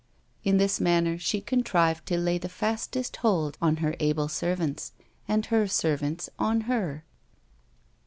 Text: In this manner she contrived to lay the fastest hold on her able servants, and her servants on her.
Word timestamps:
In 0.43 0.57
this 0.57 0.79
manner 0.81 1.19
she 1.19 1.41
contrived 1.41 2.07
to 2.07 2.17
lay 2.17 2.39
the 2.39 2.49
fastest 2.49 3.17
hold 3.17 3.55
on 3.61 3.75
her 3.85 3.95
able 3.99 4.29
servants, 4.29 4.93
and 5.27 5.45
her 5.45 5.67
servants 5.67 6.27
on 6.39 6.61
her. 6.61 7.05